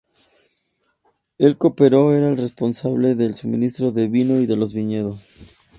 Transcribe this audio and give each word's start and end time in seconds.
El 1.37 1.59
copero 1.59 2.15
era 2.15 2.27
el 2.27 2.35
responsable 2.35 3.13
del 3.13 3.35
suministro 3.35 3.91
del 3.91 4.09
vino 4.09 4.39
y 4.41 4.47
de 4.47 4.57
los 4.57 4.73
viñedos. 4.73 5.21